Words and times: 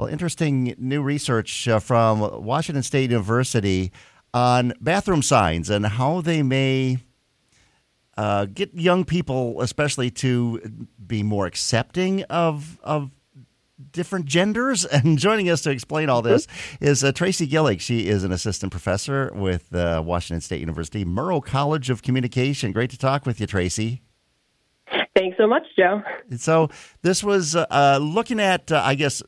Well, 0.00 0.08
interesting 0.08 0.74
new 0.78 1.02
research 1.02 1.68
uh, 1.68 1.78
from 1.78 2.20
Washington 2.42 2.82
State 2.82 3.10
University 3.10 3.92
on 4.32 4.72
bathroom 4.80 5.20
signs 5.20 5.68
and 5.68 5.84
how 5.84 6.22
they 6.22 6.42
may 6.42 7.00
uh, 8.16 8.46
get 8.46 8.72
young 8.72 9.04
people, 9.04 9.60
especially, 9.60 10.10
to 10.12 10.86
be 11.06 11.22
more 11.22 11.44
accepting 11.44 12.22
of 12.30 12.80
of 12.82 13.10
different 13.92 14.24
genders. 14.24 14.86
And 14.90 15.18
joining 15.18 15.50
us 15.50 15.60
to 15.64 15.70
explain 15.70 16.08
all 16.08 16.22
this 16.22 16.46
is 16.80 17.04
uh, 17.04 17.12
Tracy 17.12 17.46
Gillig. 17.46 17.82
She 17.82 18.08
is 18.08 18.24
an 18.24 18.32
assistant 18.32 18.72
professor 18.72 19.30
with 19.34 19.74
uh, 19.74 20.02
Washington 20.02 20.40
State 20.40 20.60
University, 20.60 21.04
Murrow 21.04 21.44
College 21.44 21.90
of 21.90 22.00
Communication. 22.00 22.72
Great 22.72 22.88
to 22.88 22.96
talk 22.96 23.26
with 23.26 23.38
you, 23.38 23.46
Tracy. 23.46 24.00
So 25.40 25.46
much, 25.46 25.62
Joe. 25.74 26.02
So 26.36 26.68
this 27.00 27.24
was 27.24 27.56
uh, 27.56 27.98
looking 27.98 28.40
at, 28.40 28.70
uh, 28.70 28.82
I 28.84 28.94
guess, 28.94 29.22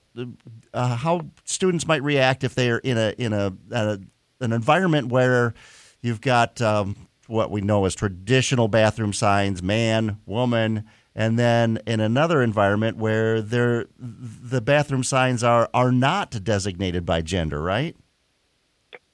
uh, 0.75 0.97
how 0.97 1.23
students 1.45 1.87
might 1.87 2.03
react 2.03 2.45
if 2.45 2.55
they're 2.55 2.77
in 2.77 2.99
a 2.99 3.15
in 3.17 3.33
a, 3.33 3.55
a 3.71 3.99
an 4.41 4.53
environment 4.53 5.09
where 5.09 5.55
you've 6.03 6.21
got 6.21 6.61
um, 6.61 7.09
what 7.29 7.51
we 7.51 7.63
know 7.63 7.87
as 7.87 7.95
traditional 7.95 8.69
bathroom 8.69 9.15
signs, 9.15 9.63
man, 9.63 10.19
woman, 10.27 10.85
and 11.15 11.39
then 11.39 11.79
in 11.87 12.01
another 12.01 12.43
environment 12.43 12.99
where 12.99 13.41
they 13.41 13.85
the 13.99 14.61
bathroom 14.61 15.05
signs 15.05 15.43
are 15.43 15.71
are 15.73 15.93
not 15.93 16.45
designated 16.45 17.07
by 17.07 17.23
gender, 17.23 17.63
right? 17.63 17.97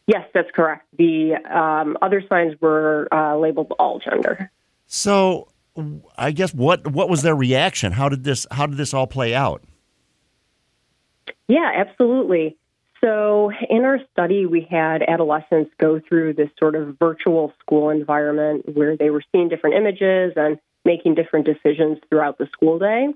Yes, 0.09 0.29
that's 0.35 0.51
correct. 0.53 0.89
The 0.97 1.37
um, 1.49 1.97
other 2.03 2.25
signs 2.29 2.61
were 2.61 3.07
uh, 3.13 3.37
labeled 3.37 3.73
all 3.79 4.01
gender. 4.01 4.51
So, 4.87 5.49
I 6.17 6.33
guess 6.33 6.53
what 6.53 6.87
what 6.89 7.09
was 7.09 7.23
their 7.23 7.37
reaction? 7.37 7.93
How 7.93 8.09
did 8.09 8.25
this 8.25 8.47
how 8.51 8.67
did 8.67 8.77
this 8.77 8.93
all 8.93 9.07
play 9.07 9.35
out? 9.35 9.63
Yeah, 11.49 11.71
absolutely. 11.75 12.57
So, 13.01 13.53
in 13.71 13.85
our 13.85 14.01
study, 14.13 14.45
we 14.47 14.67
had 14.69 15.03
adolescents 15.03 15.71
go 15.79 16.01
through 16.01 16.35
this 16.35 16.51
sort 16.59 16.75
of 16.75 16.97
virtual 16.99 17.53
school 17.61 17.91
environment 17.91 18.75
where 18.75 18.97
they 18.97 19.11
were 19.11 19.23
seeing 19.31 19.49
different 19.49 19.77
images 19.77 20.33
and 20.35 20.59
making 20.85 21.15
different 21.15 21.47
decisions 21.47 21.99
throughout 22.09 22.39
the 22.39 22.47
school 22.53 22.79
day. 22.79 23.09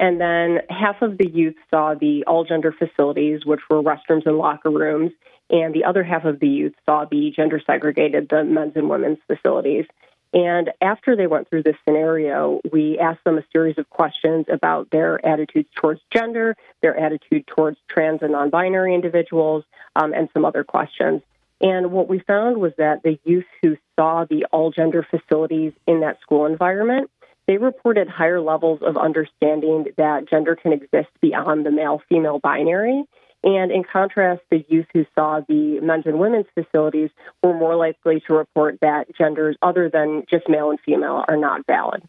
And 0.00 0.20
then 0.20 0.60
half 0.70 1.02
of 1.02 1.18
the 1.18 1.28
youth 1.28 1.56
saw 1.70 1.94
the 1.94 2.24
all 2.26 2.44
gender 2.44 2.72
facilities, 2.76 3.44
which 3.44 3.60
were 3.70 3.82
restrooms 3.82 4.26
and 4.26 4.38
locker 4.38 4.70
rooms, 4.70 5.12
and 5.50 5.74
the 5.74 5.84
other 5.84 6.02
half 6.02 6.24
of 6.24 6.40
the 6.40 6.48
youth 6.48 6.74
saw 6.84 7.04
the 7.04 7.32
gender 7.34 7.60
segregated, 7.64 8.28
the 8.28 8.44
men's 8.44 8.72
and 8.76 8.88
women's 8.88 9.18
facilities. 9.26 9.86
And 10.34 10.70
after 10.82 11.16
they 11.16 11.26
went 11.26 11.48
through 11.48 11.62
this 11.62 11.76
scenario, 11.86 12.60
we 12.70 12.98
asked 12.98 13.24
them 13.24 13.38
a 13.38 13.44
series 13.52 13.78
of 13.78 13.88
questions 13.88 14.46
about 14.52 14.90
their 14.90 15.24
attitudes 15.26 15.68
towards 15.74 16.00
gender, 16.12 16.54
their 16.82 16.96
attitude 16.98 17.46
towards 17.46 17.78
trans 17.88 18.20
and 18.22 18.32
non 18.32 18.50
binary 18.50 18.94
individuals, 18.94 19.64
um, 19.96 20.12
and 20.12 20.28
some 20.34 20.44
other 20.44 20.64
questions. 20.64 21.22
And 21.60 21.90
what 21.90 22.08
we 22.08 22.20
found 22.20 22.58
was 22.58 22.72
that 22.78 23.02
the 23.02 23.18
youth 23.24 23.46
who 23.62 23.76
saw 23.96 24.24
the 24.24 24.44
all 24.52 24.70
gender 24.70 25.06
facilities 25.08 25.72
in 25.86 26.00
that 26.00 26.20
school 26.20 26.46
environment, 26.46 27.10
they 27.46 27.56
reported 27.56 28.08
higher 28.08 28.40
levels 28.40 28.80
of 28.82 28.96
understanding 28.96 29.86
that 29.96 30.28
gender 30.28 30.54
can 30.54 30.72
exist 30.72 31.08
beyond 31.20 31.64
the 31.64 31.70
male 31.70 32.02
female 32.08 32.38
binary 32.38 33.04
and 33.44 33.70
in 33.70 33.84
contrast, 33.84 34.42
the 34.50 34.64
youth 34.68 34.86
who 34.92 35.06
saw 35.14 35.40
the 35.48 35.80
men's 35.80 36.06
and 36.06 36.18
women's 36.18 36.46
facilities 36.54 37.10
were 37.42 37.54
more 37.54 37.76
likely 37.76 38.22
to 38.26 38.34
report 38.34 38.78
that 38.82 39.06
genders 39.16 39.56
other 39.62 39.88
than 39.88 40.24
just 40.28 40.48
male 40.48 40.70
and 40.70 40.80
female 40.80 41.24
are 41.28 41.36
not 41.36 41.64
valid. 41.66 42.02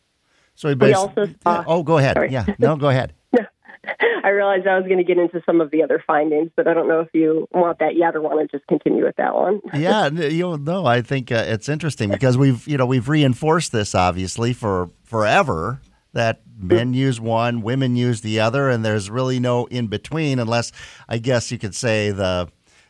So 0.55 0.73
we 0.73 0.93
also 0.93 1.27
saw, 1.43 1.63
oh, 1.67 1.83
go 1.83 1.99
ahead. 1.99 2.15
Sorry. 2.15 2.31
Yeah, 2.31 2.45
no, 2.57 2.75
go 2.75 2.89
ahead. 2.89 3.13
I 4.23 4.29
realized 4.29 4.67
I 4.67 4.75
was 4.75 4.85
going 4.85 4.97
to 4.97 5.03
get 5.03 5.17
into 5.17 5.41
some 5.45 5.61
of 5.61 5.71
the 5.71 5.83
other 5.83 6.03
findings, 6.05 6.51
but 6.55 6.67
I 6.67 6.73
don't 6.73 6.87
know 6.87 6.99
if 6.99 7.09
you 7.13 7.47
want 7.51 7.79
that 7.79 7.95
yet 7.95 8.15
or 8.15 8.21
want 8.21 8.49
to 8.49 8.57
just 8.57 8.67
continue 8.67 9.05
with 9.05 9.15
that 9.15 9.35
one. 9.35 9.61
yeah, 9.73 10.09
you 10.09 10.41
know, 10.41 10.55
no, 10.57 10.85
I 10.85 11.01
think 11.01 11.31
uh, 11.31 11.45
it's 11.47 11.69
interesting 11.69 12.09
because 12.09 12.37
we've 12.37 12.67
you 12.67 12.77
know 12.77 12.85
we've 12.85 13.07
reinforced 13.07 13.71
this 13.71 13.95
obviously 13.95 14.51
for 14.51 14.89
forever 15.03 15.79
that 16.13 16.41
men 16.57 16.93
use 16.93 17.19
one, 17.19 17.61
women 17.61 17.95
use 17.95 18.21
the 18.21 18.39
other, 18.39 18.69
and 18.69 18.83
there's 18.83 19.09
really 19.09 19.39
no 19.39 19.65
in 19.65 19.87
between, 19.87 20.39
unless 20.39 20.71
I 21.07 21.17
guess 21.17 21.51
you 21.51 21.57
could 21.57 21.75
say 21.75 22.11
the 22.11 22.49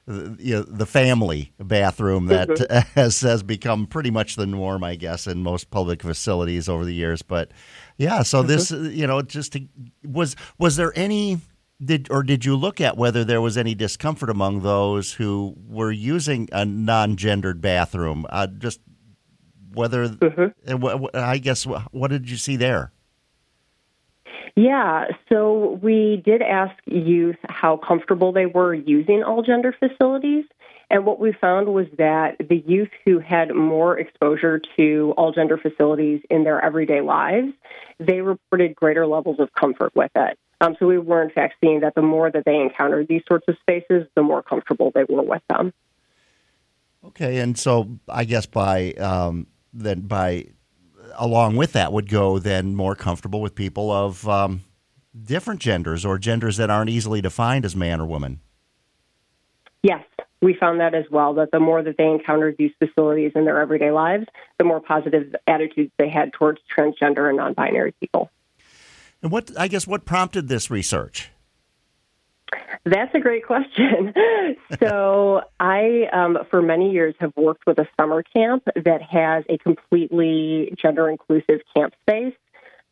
the, 0.09 0.35
you 0.39 0.55
know, 0.55 0.63
the 0.63 0.87
family 0.87 1.53
bathroom 1.59 2.27
that 2.27 2.47
mm-hmm. 2.47 2.89
has 2.99 3.21
has 3.21 3.43
become 3.43 3.85
pretty 3.85 4.09
much 4.09 4.35
the 4.35 4.47
norm, 4.47 4.83
I 4.83 4.95
guess, 4.95 5.27
in 5.27 5.43
most 5.43 5.69
public 5.69 6.01
facilities 6.01 6.67
over 6.67 6.83
the 6.83 6.93
years. 6.93 7.21
But 7.21 7.51
yeah, 7.97 8.23
so 8.23 8.39
mm-hmm. 8.39 8.47
this 8.47 8.71
you 8.71 9.05
know 9.05 9.21
just 9.21 9.53
to, 9.53 9.67
was 10.03 10.35
was 10.57 10.77
there 10.77 10.91
any 10.97 11.39
did 11.83 12.07
or 12.09 12.23
did 12.23 12.43
you 12.43 12.55
look 12.55 12.81
at 12.81 12.97
whether 12.97 13.23
there 13.23 13.39
was 13.39 13.57
any 13.57 13.75
discomfort 13.75 14.29
among 14.29 14.61
those 14.61 15.13
who 15.13 15.55
were 15.67 15.91
using 15.91 16.49
a 16.51 16.65
non-gendered 16.65 17.61
bathroom? 17.61 18.25
Uh, 18.29 18.47
just 18.47 18.81
whether 19.73 20.09
mm-hmm. 20.09 21.05
I 21.13 21.37
guess 21.37 21.65
what 21.65 22.09
did 22.09 22.29
you 22.29 22.37
see 22.37 22.55
there? 22.55 22.91
Yeah, 24.61 25.05
so 25.29 25.79
we 25.81 26.21
did 26.25 26.41
ask 26.41 26.75
youth 26.83 27.37
how 27.47 27.77
comfortable 27.77 28.33
they 28.33 28.45
were 28.45 28.73
using 28.73 29.23
all 29.23 29.41
gender 29.41 29.73
facilities. 29.79 30.43
And 30.89 31.05
what 31.05 31.17
we 31.17 31.31
found 31.31 31.69
was 31.69 31.85
that 31.97 32.35
the 32.39 32.61
youth 32.67 32.89
who 33.05 33.19
had 33.19 33.55
more 33.55 33.97
exposure 33.97 34.59
to 34.75 35.13
all 35.15 35.31
gender 35.31 35.57
facilities 35.57 36.19
in 36.29 36.43
their 36.43 36.59
everyday 36.59 36.99
lives, 36.99 37.53
they 38.01 38.19
reported 38.19 38.75
greater 38.75 39.07
levels 39.07 39.39
of 39.39 39.47
comfort 39.53 39.95
with 39.95 40.11
it. 40.17 40.37
Um, 40.59 40.75
so 40.77 40.87
we 40.87 40.97
were, 40.97 41.23
in 41.23 41.29
fact, 41.29 41.53
seeing 41.61 41.79
that 41.79 41.95
the 41.95 42.01
more 42.01 42.29
that 42.29 42.43
they 42.43 42.59
encountered 42.59 43.07
these 43.07 43.21
sorts 43.29 43.47
of 43.47 43.55
spaces, 43.61 44.07
the 44.15 44.23
more 44.23 44.43
comfortable 44.43 44.91
they 44.93 45.05
were 45.07 45.23
with 45.23 45.43
them. 45.47 45.71
Okay, 47.05 47.37
and 47.37 47.57
so 47.57 47.97
I 48.09 48.25
guess 48.25 48.45
by 48.45 48.91
um, 48.95 49.47
then 49.71 50.01
by 50.01 50.47
along 51.15 51.55
with 51.55 51.73
that 51.73 51.91
would 51.91 52.09
go 52.09 52.39
then 52.39 52.75
more 52.75 52.95
comfortable 52.95 53.41
with 53.41 53.55
people 53.55 53.91
of 53.91 54.27
um, 54.27 54.63
different 55.25 55.59
genders 55.59 56.05
or 56.05 56.17
genders 56.17 56.57
that 56.57 56.69
aren't 56.69 56.89
easily 56.89 57.21
defined 57.21 57.65
as 57.65 57.75
man 57.75 57.99
or 57.99 58.05
woman. 58.05 58.39
Yes, 59.81 60.03
we 60.41 60.53
found 60.53 60.79
that 60.79 60.93
as 60.93 61.05
well. 61.09 61.33
That 61.35 61.51
the 61.51 61.59
more 61.59 61.81
that 61.81 61.97
they 61.97 62.07
encountered 62.07 62.55
these 62.57 62.71
facilities 62.79 63.31
in 63.35 63.45
their 63.45 63.61
everyday 63.61 63.91
lives, 63.91 64.25
the 64.57 64.65
more 64.65 64.79
positive 64.79 65.35
attitudes 65.47 65.91
they 65.97 66.09
had 66.09 66.33
towards 66.33 66.59
transgender 66.75 67.27
and 67.27 67.37
non-binary 67.37 67.93
people. 67.99 68.29
And 69.21 69.31
what 69.31 69.51
I 69.57 69.67
guess 69.67 69.87
what 69.87 70.05
prompted 70.05 70.47
this 70.47 70.69
research? 70.69 71.29
That's 72.85 73.13
a 73.13 73.19
great 73.19 73.45
question. 73.45 74.13
so, 74.79 75.43
I, 75.59 75.68
um, 76.13 76.37
for 76.49 76.61
many 76.61 76.91
years, 76.91 77.15
have 77.19 77.33
worked 77.35 77.65
with 77.65 77.79
a 77.79 77.87
summer 77.99 78.23
camp 78.23 78.63
that 78.75 79.01
has 79.01 79.43
a 79.49 79.57
completely 79.57 80.73
gender 80.77 81.09
inclusive 81.09 81.61
camp 81.75 81.93
space. 82.01 82.33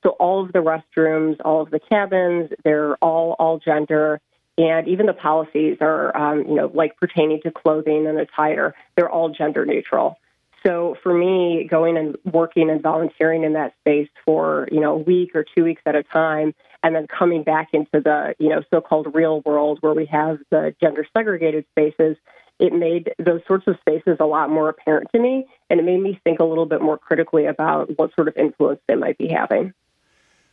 So, 0.04 0.12
all 0.12 0.44
of 0.44 0.54
the 0.54 0.60
restrooms, 0.60 1.38
all 1.44 1.62
of 1.62 1.70
the 1.70 1.80
cabins, 1.80 2.52
they're 2.64 2.96
all 2.98 3.36
all 3.40 3.60
gender. 3.60 4.22
And 4.60 4.88
even 4.88 5.06
the 5.06 5.14
policies 5.14 5.78
are, 5.82 6.16
um, 6.18 6.40
you 6.48 6.56
know, 6.56 6.72
like 6.74 6.98
pertaining 6.98 7.42
to 7.42 7.52
clothing 7.52 8.08
and 8.08 8.18
attire, 8.18 8.74
they're 8.96 9.10
all 9.10 9.30
gender 9.30 9.66
neutral. 9.66 10.18
So 10.66 10.98
for 11.02 11.14
me, 11.14 11.68
going 11.70 11.98
and 11.98 12.18
working 12.26 12.70
and 12.70 12.82
volunteering 12.82 13.44
in 13.44 13.54
that 13.54 13.74
space 13.80 14.10
for 14.26 14.68
you 14.72 14.80
know 14.80 14.94
a 14.94 14.98
week 14.98 15.36
or 15.36 15.44
two 15.44 15.64
weeks 15.64 15.82
at 15.86 15.96
a 15.96 16.04
time, 16.04 16.54
and 16.84 16.96
then 16.96 17.08
coming 17.08 17.44
back 17.44 17.70
into 17.74 18.02
the 18.02 18.36
you 18.40 18.50
know 18.50 18.62
so-called 18.74 19.14
real 19.14 19.42
world 19.42 19.78
where 19.82 19.94
we 19.94 20.06
have 20.08 20.40
the 20.50 20.76
gender 20.82 21.06
segregated 21.16 21.66
spaces, 21.72 22.18
it 22.60 22.74
made 22.74 23.14
those 23.20 23.42
sorts 23.48 23.68
of 23.68 23.78
spaces 23.80 24.18
a 24.20 24.26
lot 24.26 24.50
more 24.50 24.70
apparent 24.70 25.10
to 25.14 25.20
me, 25.20 25.46
and 25.70 25.80
it 25.80 25.84
made 25.84 26.02
me 26.02 26.20
think 26.24 26.40
a 26.40 26.44
little 26.44 26.66
bit 26.66 26.82
more 26.82 26.98
critically 26.98 27.46
about 27.46 27.90
what 27.98 28.14
sort 28.16 28.28
of 28.28 28.36
influence 28.38 28.80
they 28.88 28.96
might 28.96 29.18
be 29.18 29.28
having. 29.28 29.74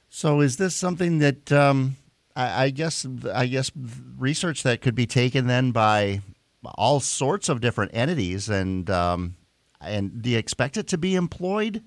So, 0.09 0.41
is 0.41 0.59
this 0.59 0.75
something 0.75 1.19
that 1.19 1.51
um, 1.51 1.97
I, 2.37 2.65
I 2.65 2.71
guess 2.71 3.07
I 3.33 3.47
guess 3.47 3.71
research 4.19 4.63
that 4.63 4.81
could 4.81 4.95
be 4.95 5.07
taken 5.07 5.47
then 5.47 5.71
by 5.73 6.21
all 6.77 7.01
sorts 7.01 7.49
of 7.49 7.61
different 7.61 7.91
entities 7.95 8.49
and 8.49 8.89
um, 8.91 9.37
and 9.81 10.23
do 10.23 10.31
you 10.31 10.39
expect 10.39 10.77
it 10.77 10.89
to 10.89 10.99
be 10.99 11.15
employed? 11.15 11.83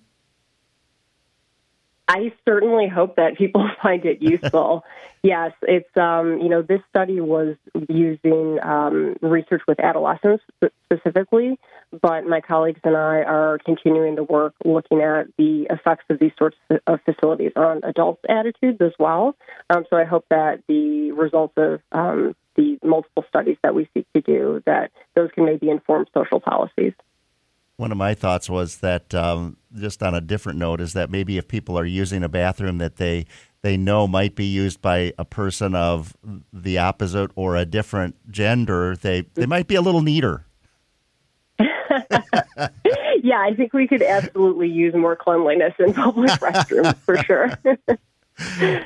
I 2.07 2.31
certainly 2.45 2.87
hope 2.87 3.17
that 3.17 3.37
people 3.37 3.69
find 3.83 4.05
it 4.05 4.21
useful. 4.21 4.83
yes, 5.23 5.51
it's 5.63 5.95
um, 5.97 6.39
you 6.39 6.49
know 6.49 6.61
this 6.61 6.81
study 6.89 7.19
was 7.19 7.55
using 7.89 8.59
um, 8.63 9.15
research 9.21 9.61
with 9.67 9.79
adolescents 9.79 10.43
specifically, 10.85 11.59
but 12.01 12.25
my 12.25 12.41
colleagues 12.41 12.79
and 12.83 12.95
I 12.95 13.23
are 13.23 13.59
continuing 13.65 14.15
the 14.15 14.23
work 14.23 14.53
looking 14.63 15.01
at 15.01 15.27
the 15.37 15.67
effects 15.69 16.05
of 16.09 16.19
these 16.19 16.31
sorts 16.37 16.57
of 16.87 16.99
facilities 17.03 17.51
on 17.55 17.81
adults' 17.83 18.21
attitudes 18.29 18.79
as 18.81 18.93
well. 18.97 19.35
Um, 19.69 19.85
so 19.89 19.97
I 19.97 20.05
hope 20.05 20.25
that 20.29 20.63
the 20.67 21.11
results 21.11 21.53
of 21.57 21.81
um, 21.91 22.35
the 22.55 22.79
multiple 22.83 23.23
studies 23.29 23.57
that 23.63 23.75
we 23.75 23.87
seek 23.93 24.05
to 24.13 24.21
do 24.21 24.63
that 24.65 24.91
those 25.15 25.29
can 25.31 25.45
maybe 25.45 25.69
inform 25.69 26.05
social 26.13 26.39
policies 26.39 26.93
one 27.77 27.91
of 27.91 27.97
my 27.97 28.13
thoughts 28.15 28.49
was 28.49 28.77
that 28.77 29.13
um, 29.13 29.55
just 29.75 30.01
on 30.03 30.13
a 30.15 30.21
different 30.21 30.59
note 30.59 30.81
is 30.81 30.93
that 30.93 31.09
maybe 31.09 31.37
if 31.37 31.47
people 31.47 31.77
are 31.77 31.85
using 31.85 32.23
a 32.23 32.29
bathroom 32.29 32.79
that 32.79 32.97
they 32.97 33.25
they 33.61 33.77
know 33.77 34.07
might 34.07 34.35
be 34.35 34.45
used 34.45 34.81
by 34.81 35.13
a 35.17 35.25
person 35.25 35.75
of 35.75 36.15
the 36.51 36.77
opposite 36.77 37.31
or 37.35 37.55
a 37.55 37.65
different 37.65 38.15
gender, 38.31 38.95
they 38.95 39.21
they 39.35 39.45
might 39.45 39.67
be 39.67 39.75
a 39.75 39.81
little 39.81 40.01
neater. 40.01 40.45
yeah, 41.59 43.39
I 43.39 43.53
think 43.55 43.73
we 43.73 43.87
could 43.87 44.01
absolutely 44.01 44.69
use 44.69 44.93
more 44.95 45.15
cleanliness 45.15 45.73
in 45.79 45.93
public 45.93 46.31
restrooms 46.41 46.97
for 46.97 47.17
sure. 47.23 47.51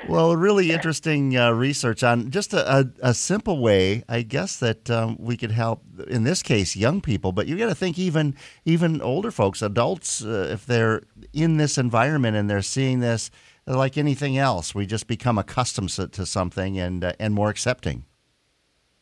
well, 0.08 0.36
really 0.36 0.72
interesting 0.72 1.38
uh, 1.38 1.52
research 1.52 2.04
on 2.04 2.32
just 2.32 2.54
a, 2.54 2.80
a, 2.80 2.86
a, 3.02 3.14
simple 3.14 3.60
way, 3.60 4.04
I 4.08 4.22
guess, 4.22 4.58
that 4.58 4.90
um, 4.90 5.18
we 5.20 5.36
could 5.36 5.52
help. 5.52 5.84
In 6.08 6.24
this 6.24 6.42
case, 6.42 6.76
young 6.76 7.02
people, 7.02 7.34
but 7.34 7.48
you 7.48 7.58
got 7.58 7.68
to 7.68 7.76
think 7.76 8.00
even 8.00 8.36
even 8.64 9.02
older 9.02 9.30
folks, 9.30 9.62
adults, 9.62 10.24
uh, 10.24 10.50
if 10.52 10.66
they're 10.66 11.02
in 11.34 11.58
this 11.58 11.78
environment 11.78 12.38
and 12.38 12.50
they're 12.50 12.62
seeing 12.62 13.02
this, 13.02 13.30
like 13.68 13.98
anything 13.98 14.38
else, 14.38 14.74
we 14.74 14.86
just 14.86 15.08
become 15.08 15.38
accustomed 15.38 15.90
to 15.90 16.26
something 16.26 16.80
and 16.80 17.04
uh, 17.04 17.14
and 17.20 17.34
more 17.34 17.50
accepting. 17.50 18.06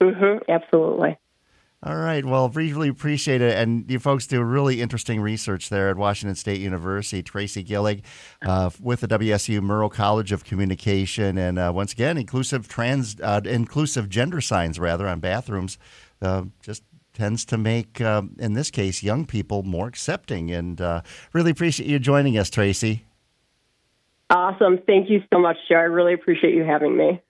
Mm-hmm, 0.02 0.52
absolutely. 0.52 1.18
All 1.82 1.96
right. 1.96 2.26
Well, 2.26 2.50
really 2.50 2.90
appreciate 2.90 3.42
it. 3.42 3.58
And 3.58 3.90
you 3.90 4.00
folks 4.00 4.28
do 4.28 4.44
really 4.44 4.82
interesting 4.82 5.22
research 5.22 5.70
there 5.70 5.90
at 5.90 5.96
Washington 5.96 6.36
State 6.36 6.60
University. 6.60 7.24
Tracy 7.24 7.64
Gillig 7.64 8.02
uh, 8.42 8.70
with 8.82 9.00
the 9.00 9.08
WSU 9.08 9.62
Murrow 9.62 9.90
College 9.90 10.34
of 10.34 10.44
Communication, 10.44 11.38
and 11.38 11.58
uh, 11.58 11.72
once 11.74 11.94
again, 11.94 12.18
inclusive 12.18 12.68
trans, 12.68 13.16
uh, 13.22 13.40
inclusive 13.46 14.10
gender 14.10 14.42
signs 14.42 14.78
rather 14.78 15.08
on 15.08 15.22
bathrooms, 15.22 15.78
uh, 16.22 16.44
just 16.62 16.84
tends 17.14 17.46
to 17.46 17.58
make, 17.58 18.02
um, 18.02 18.36
in 18.40 18.54
this 18.54 18.70
case, 18.70 19.02
young 19.02 19.26
people 19.26 19.64
more 19.64 19.88
accepting. 19.88 20.52
And 20.52 20.82
uh, 20.82 21.02
really 21.32 21.52
appreciate 21.52 21.90
you 21.90 21.98
joining 21.98 22.38
us, 22.38 22.50
Tracy. 22.50 23.06
Awesome. 24.30 24.80
Thank 24.86 25.10
you 25.10 25.24
so 25.34 25.40
much, 25.40 25.58
Joe. 25.70 25.76
I 25.76 25.84
really 25.84 26.14
appreciate 26.14 26.54
you 26.54 26.64
having 26.64 26.98
me. 26.98 27.22